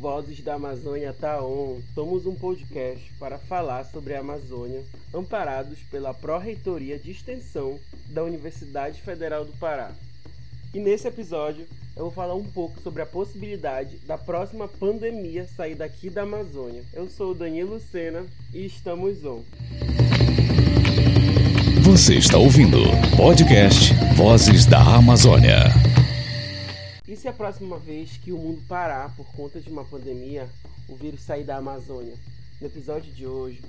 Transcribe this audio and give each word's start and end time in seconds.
Vozes 0.00 0.40
da 0.40 0.54
Amazônia 0.54 1.12
tá 1.12 1.44
on. 1.44 1.78
Somos 1.94 2.24
um 2.24 2.34
podcast 2.34 3.12
para 3.18 3.36
falar 3.36 3.84
sobre 3.84 4.14
a 4.14 4.20
Amazônia, 4.20 4.82
amparados 5.12 5.78
pela 5.90 6.14
Pró-Reitoria 6.14 6.98
de 6.98 7.10
Extensão 7.10 7.78
da 8.08 8.24
Universidade 8.24 9.02
Federal 9.02 9.44
do 9.44 9.52
Pará. 9.52 9.92
E 10.72 10.78
nesse 10.78 11.06
episódio 11.06 11.66
eu 11.94 12.04
vou 12.04 12.10
falar 12.10 12.34
um 12.34 12.44
pouco 12.44 12.80
sobre 12.80 13.02
a 13.02 13.06
possibilidade 13.06 13.98
da 14.06 14.16
próxima 14.16 14.66
pandemia 14.66 15.46
sair 15.54 15.74
daqui 15.74 16.08
da 16.08 16.22
Amazônia. 16.22 16.82
Eu 16.94 17.06
sou 17.06 17.32
o 17.32 17.34
Danilo 17.34 17.78
Sena 17.78 18.24
e 18.54 18.64
estamos 18.64 19.22
on. 19.22 19.42
Você 21.82 22.14
está 22.14 22.38
ouvindo 22.38 22.78
podcast 23.18 23.92
Vozes 24.16 24.64
da 24.64 24.80
Amazônia. 24.80 25.89
A 27.30 27.32
próxima 27.32 27.78
vez 27.78 28.16
que 28.16 28.32
o 28.32 28.36
mundo 28.36 28.60
parar 28.66 29.14
por 29.14 29.24
conta 29.36 29.60
de 29.60 29.70
uma 29.70 29.84
pandemia, 29.84 30.50
o 30.88 30.96
vírus 30.96 31.22
sair 31.22 31.44
da 31.44 31.58
Amazônia? 31.58 32.16
No 32.60 32.66
episódio 32.66 33.12
de 33.12 33.24
hoje, 33.24 33.62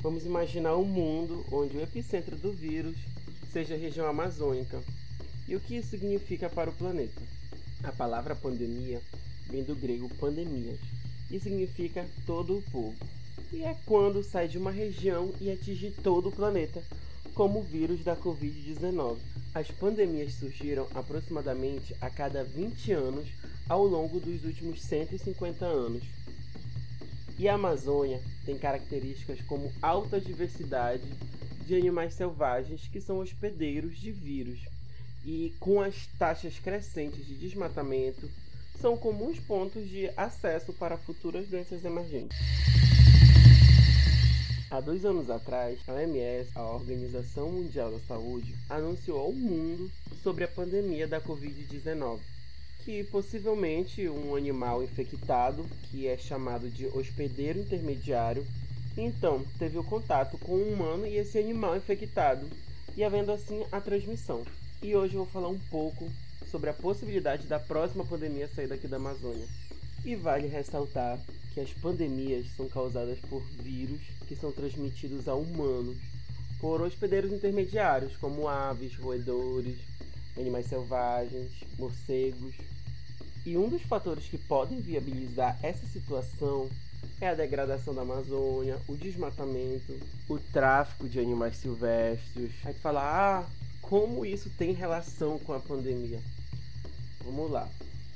vamos 0.00 0.24
imaginar 0.24 0.76
um 0.76 0.84
mundo 0.84 1.44
onde 1.50 1.76
o 1.76 1.80
epicentro 1.80 2.36
do 2.36 2.52
vírus 2.52 2.94
seja 3.52 3.74
a 3.74 3.76
região 3.76 4.06
amazônica. 4.06 4.80
E 5.48 5.56
o 5.56 5.60
que 5.60 5.78
isso 5.78 5.88
significa 5.88 6.48
para 6.48 6.70
o 6.70 6.72
planeta? 6.72 7.20
A 7.82 7.90
palavra 7.90 8.36
pandemia 8.36 9.02
vem 9.50 9.64
do 9.64 9.74
grego 9.74 10.08
pandemias 10.20 10.78
e 11.28 11.40
significa 11.40 12.06
todo 12.24 12.56
o 12.56 12.62
povo. 12.70 12.94
E 13.52 13.64
é 13.64 13.76
quando 13.84 14.22
sai 14.22 14.46
de 14.46 14.58
uma 14.58 14.70
região 14.70 15.34
e 15.40 15.50
atinge 15.50 15.90
todo 16.04 16.28
o 16.28 16.32
planeta, 16.32 16.80
como 17.34 17.58
o 17.58 17.64
vírus 17.64 18.04
da 18.04 18.14
Covid-19. 18.14 19.31
As 19.54 19.70
pandemias 19.70 20.32
surgiram 20.34 20.88
aproximadamente 20.94 21.94
a 22.00 22.08
cada 22.08 22.42
20 22.42 22.92
anos 22.92 23.28
ao 23.68 23.86
longo 23.86 24.18
dos 24.18 24.44
últimos 24.44 24.80
150 24.80 25.66
anos. 25.66 26.02
E 27.38 27.46
a 27.46 27.54
Amazônia 27.54 28.22
tem 28.46 28.56
características 28.56 29.42
como 29.42 29.70
alta 29.82 30.18
diversidade 30.18 31.04
de 31.66 31.74
animais 31.74 32.14
selvagens 32.14 32.88
que 32.88 33.00
são 33.00 33.18
hospedeiros 33.18 33.98
de 33.98 34.10
vírus, 34.10 34.60
e 35.24 35.54
com 35.60 35.82
as 35.82 36.06
taxas 36.18 36.58
crescentes 36.58 37.26
de 37.26 37.34
desmatamento, 37.34 38.28
são 38.80 38.96
comuns 38.96 39.38
pontos 39.38 39.88
de 39.88 40.10
acesso 40.16 40.72
para 40.72 40.96
futuras 40.96 41.46
doenças 41.46 41.84
emergentes. 41.84 42.36
Há 44.72 44.80
dois 44.80 45.04
anos 45.04 45.28
atrás, 45.28 45.78
a 45.86 45.92
OMS, 45.92 46.48
a 46.54 46.62
Organização 46.62 47.50
Mundial 47.50 47.92
da 47.92 47.98
Saúde, 48.08 48.54
anunciou 48.70 49.20
ao 49.20 49.30
mundo 49.30 49.90
sobre 50.22 50.44
a 50.44 50.48
pandemia 50.48 51.06
da 51.06 51.20
Covid-19, 51.20 52.20
que 52.82 53.04
possivelmente 53.04 54.08
um 54.08 54.34
animal 54.34 54.82
infectado, 54.82 55.66
que 55.82 56.06
é 56.06 56.16
chamado 56.16 56.70
de 56.70 56.86
hospedeiro 56.86 57.58
intermediário, 57.58 58.46
então 58.96 59.44
teve 59.58 59.76
o 59.76 59.84
contato 59.84 60.38
com 60.38 60.54
um 60.54 60.72
humano 60.72 61.06
e 61.06 61.18
esse 61.18 61.38
animal 61.38 61.76
infectado, 61.76 62.48
e 62.96 63.04
havendo 63.04 63.30
assim 63.30 63.62
a 63.70 63.78
transmissão. 63.78 64.42
E 64.82 64.96
hoje 64.96 65.16
eu 65.16 65.24
vou 65.24 65.30
falar 65.30 65.48
um 65.48 65.60
pouco 65.70 66.10
sobre 66.50 66.70
a 66.70 66.74
possibilidade 66.74 67.46
da 67.46 67.60
próxima 67.60 68.06
pandemia 68.06 68.48
sair 68.48 68.68
daqui 68.68 68.88
da 68.88 68.96
Amazônia. 68.96 69.46
E 70.02 70.16
vale 70.16 70.48
ressaltar 70.48 71.20
que 71.52 71.60
as 71.60 71.72
pandemias 71.72 72.46
são 72.56 72.68
causadas 72.68 73.18
por 73.20 73.42
vírus 73.62 74.00
que 74.26 74.34
são 74.34 74.50
transmitidos 74.50 75.28
a 75.28 75.34
humanos 75.34 75.96
por 76.60 76.80
hospedeiros 76.80 77.32
intermediários, 77.32 78.16
como 78.16 78.48
aves, 78.48 78.96
roedores, 78.96 79.78
animais 80.36 80.66
selvagens, 80.66 81.50
morcegos. 81.78 82.54
E 83.44 83.56
um 83.56 83.68
dos 83.68 83.82
fatores 83.82 84.24
que 84.26 84.38
podem 84.38 84.80
viabilizar 84.80 85.58
essa 85.60 85.84
situação 85.88 86.70
é 87.20 87.28
a 87.28 87.34
degradação 87.34 87.92
da 87.92 88.02
Amazônia, 88.02 88.78
o 88.88 88.96
desmatamento, 88.96 89.98
o 90.28 90.38
tráfico 90.38 91.08
de 91.08 91.18
animais 91.18 91.56
silvestres. 91.56 92.52
A 92.64 92.70
gente 92.70 92.80
fala, 92.80 93.00
ah, 93.02 93.46
como 93.80 94.24
isso 94.24 94.48
tem 94.56 94.72
relação 94.72 95.40
com 95.40 95.52
a 95.52 95.60
pandemia? 95.60 96.20
Vamos 97.24 97.50
lá. 97.50 97.68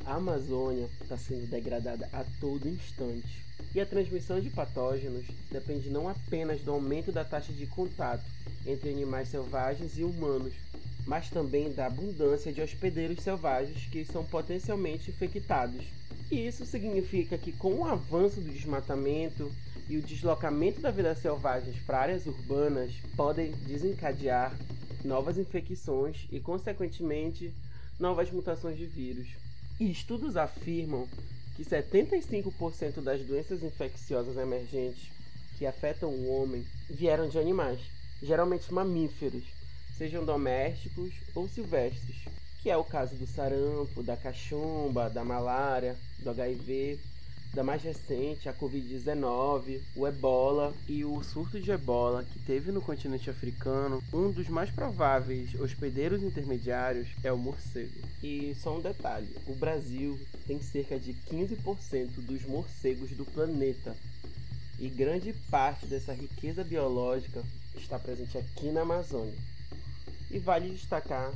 A 0.07 0.15
Amazônia 0.15 0.89
está 1.03 1.17
sendo 1.17 1.51
degradada 1.51 2.09
a 2.13 2.25
todo 2.41 2.69
instante. 2.69 3.45
E 3.75 3.81
a 3.81 3.85
transmissão 3.85 4.41
de 4.41 4.49
patógenos 4.51 5.27
depende 5.51 5.91
não 5.91 6.09
apenas 6.09 6.61
do 6.61 6.71
aumento 6.71 7.11
da 7.11 7.25
taxa 7.25 7.53
de 7.53 7.67
contato 7.67 8.23
entre 8.65 8.89
animais 8.89 9.29
selvagens 9.29 9.99
e 9.99 10.05
humanos, 10.05 10.55
mas 11.05 11.29
também 11.29 11.73
da 11.73 11.87
abundância 11.87 12.53
de 12.53 12.63
hospedeiros 12.63 13.21
selvagens 13.21 13.89
que 13.91 14.05
são 14.05 14.25
potencialmente 14.25 15.11
infectados. 15.11 15.85
E 16.31 16.47
isso 16.47 16.65
significa 16.65 17.37
que, 17.37 17.51
com 17.51 17.75
o 17.75 17.85
avanço 17.85 18.41
do 18.41 18.53
desmatamento 18.53 19.51
e 19.89 19.97
o 19.97 20.03
deslocamento 20.03 20.81
da 20.81 20.93
vida 20.93 21.17
selvagem 21.17 21.75
para 21.85 21.99
áreas 21.99 22.27
urbanas, 22.27 22.93
podem 23.17 23.51
desencadear 23.67 24.57
novas 25.05 25.37
infecções 25.37 26.29
e, 26.31 26.39
consequentemente, 26.39 27.53
novas 27.99 28.31
mutações 28.31 28.79
de 28.79 28.87
vírus. 28.87 29.46
E 29.79 29.91
estudos 29.91 30.37
afirmam 30.37 31.07
que 31.55 31.65
75% 31.65 33.03
das 33.03 33.21
doenças 33.23 33.63
infecciosas 33.63 34.37
emergentes 34.37 35.11
que 35.59 35.67
afetam 35.67 36.11
o 36.11 36.29
homem 36.29 36.65
vieram 36.89 37.29
de 37.29 37.39
animais, 37.39 37.81
geralmente 38.23 38.73
mamíferos, 38.73 39.45
sejam 39.97 40.25
domésticos 40.25 41.13
ou 41.35 41.49
silvestres, 41.49 42.25
que 42.63 42.71
é 42.71 42.77
o 42.77 42.85
caso 42.85 43.15
do 43.17 43.27
sarampo, 43.27 44.03
da 44.03 44.17
cachumba, 44.17 45.11
da 45.11 45.25
malária, 45.25 45.97
do 46.19 46.31
HIV 46.31 46.99
da 47.57 47.65
mais 47.65 47.83
recente, 47.83 48.51
a 48.51 48.53
Covid-19, 48.53 49.81
o 49.97 50.07
ebola 50.07 50.75
e 50.87 51.07
o 51.07 51.23
surto 51.23 51.59
de 51.59 51.71
ebola 51.71 52.23
que 52.23 52.39
teve 52.41 52.71
no 52.71 52.83
continente 52.83 53.31
africano, 53.31 54.03
um 54.13 54.31
dos 54.31 54.47
mais 54.51 54.71
prováveis 54.71 55.59
hospedeiros 55.59 56.23
intermediários 56.23 57.09
é 57.25 57.33
o 57.33 57.39
morcego. 57.39 57.99
E 58.23 58.55
só 58.61 58.77
um 58.77 58.83
detalhe: 58.83 59.35
o 59.47 59.55
Brasil 59.55 60.21
tem 60.47 60.61
cerca 60.61 60.99
de 60.99 61.15
15% 61.15 62.17
dos 62.27 62.45
morcegos 62.45 63.13
do 63.13 63.25
planeta. 63.25 63.97
E 64.79 64.91
grande 64.91 65.33
parte 65.51 65.87
dessa 65.87 66.13
riqueza 66.13 66.63
biológica 66.63 67.43
está 67.75 67.99
presente 67.99 68.37
aqui 68.37 68.67
na 68.67 68.83
Amazônia. 68.83 69.33
E 70.31 70.39
vale 70.39 70.69
destacar 70.69 71.33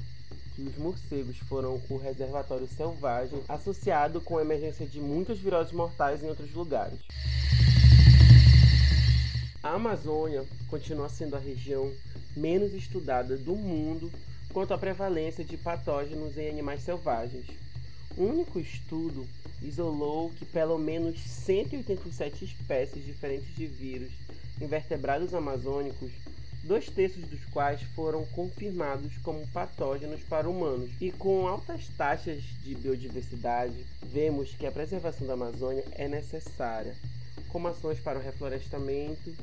que 0.55 0.63
os 0.63 0.77
morcegos 0.77 1.37
foram 1.49 1.81
o 1.89 1.97
reservatório 1.97 2.69
selvagem 2.69 3.41
associado 3.49 4.21
com 4.21 4.39
a 4.39 4.43
emergência 4.43 4.87
de 4.87 5.01
muitas 5.01 5.39
viroses 5.39 5.73
mortais 5.73 6.23
em 6.23 6.29
outros 6.29 6.53
lugares. 6.53 6.99
A 9.63 9.75
Amazônia 9.75 10.45
continua 10.69 11.09
sendo 11.09 11.37
a 11.37 11.39
região 11.39 11.93
menos 12.37 12.73
estudada 12.73 13.37
do 13.37 13.55
mundo 13.55 14.11
quanto 14.53 14.73
à 14.73 14.79
prevalência 14.79 15.45
de 15.45 15.57
patógenos 15.57 16.37
em 16.39 16.49
animais 16.49 16.83
selvagens. 16.83 17.47
Um 18.17 18.25
único 18.25 18.59
estudo 18.59 19.27
isolou 19.63 20.31
que 20.31 20.45
pelo 20.45 20.79
menos 20.79 21.21
187 21.21 22.45
espécies 22.45 23.05
diferentes 23.05 23.55
de 23.55 23.67
vírus 23.67 24.11
invertebrados 24.61 25.35
amazônicos 25.35 26.11
dois 26.65 26.87
terços 26.89 27.25
dos 27.27 27.45
quais 27.47 27.83
foram 27.95 28.25
confirmados 28.27 29.17
como 29.19 29.47
patógenos 29.49 30.23
para 30.23 30.49
humanos. 30.49 30.91
E 31.01 31.11
com 31.11 31.47
altas 31.47 31.89
taxas 31.97 32.43
de 32.63 32.75
biodiversidade, 32.75 33.85
vemos 34.03 34.55
que 34.55 34.67
a 34.67 34.73
preservação 34.73 35.27
da 35.27 35.35
Amazônia 35.35 35.85
é 35.93 36.09
necessária, 36.09 36.95
como 37.49 37.69
ações 37.69 37.99
para 38.01 38.19
o 38.19 38.23
reflorestamento 38.23 39.35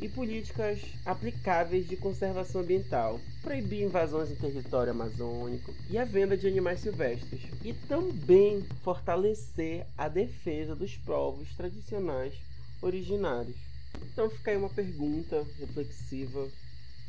e 0.00 0.08
políticas 0.08 0.80
aplicáveis 1.06 1.88
de 1.88 1.96
conservação 1.96 2.62
ambiental, 2.62 3.20
proibir 3.40 3.84
invasões 3.84 4.30
em 4.30 4.34
território 4.34 4.90
amazônico 4.90 5.72
e 5.88 5.96
a 5.96 6.04
venda 6.04 6.36
de 6.36 6.48
animais 6.48 6.80
silvestres, 6.80 7.42
e 7.62 7.72
também 7.72 8.62
fortalecer 8.82 9.86
a 9.96 10.08
defesa 10.08 10.74
dos 10.74 10.96
povos 10.96 11.54
tradicionais 11.54 12.34
originários. 12.80 13.71
Então 14.12 14.28
fica 14.30 14.50
aí 14.50 14.56
uma 14.56 14.68
pergunta 14.68 15.46
reflexiva 15.58 16.48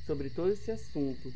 sobre 0.05 0.29
todo 0.29 0.51
esse 0.51 0.71
assunto. 0.71 1.33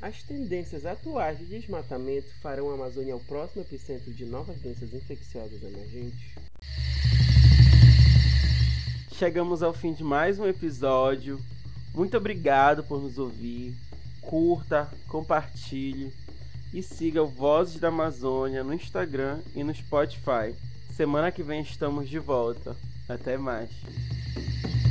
As 0.00 0.22
tendências 0.22 0.84
atuais 0.84 1.38
de 1.38 1.46
desmatamento 1.46 2.28
farão 2.40 2.70
a 2.70 2.74
Amazônia 2.74 3.14
o 3.14 3.20
próximo 3.20 3.62
epicentro 3.62 4.12
de 4.12 4.24
novas 4.24 4.60
doenças 4.60 4.92
infecciosas 4.92 5.62
emergentes? 5.62 6.20
Chegamos 9.12 9.62
ao 9.62 9.72
fim 9.72 9.92
de 9.92 10.02
mais 10.02 10.40
um 10.40 10.46
episódio. 10.46 11.40
Muito 11.94 12.16
obrigado 12.16 12.82
por 12.82 13.00
nos 13.00 13.18
ouvir. 13.18 13.74
Curta, 14.20 14.90
compartilhe 15.06 16.12
e 16.72 16.82
siga 16.82 17.22
o 17.22 17.28
Vozes 17.28 17.78
da 17.78 17.88
Amazônia 17.88 18.64
no 18.64 18.74
Instagram 18.74 19.40
e 19.54 19.62
no 19.62 19.74
Spotify. 19.74 20.54
Semana 20.96 21.30
que 21.30 21.42
vem 21.42 21.60
estamos 21.60 22.08
de 22.08 22.18
volta. 22.18 22.76
Até 23.08 23.36
mais. 23.36 23.70
Thank 24.34 24.76
you. 24.76 24.81